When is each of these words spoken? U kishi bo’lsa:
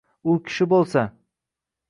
U 0.31 0.37
kishi 0.47 0.67
bo’lsa: 0.71 1.05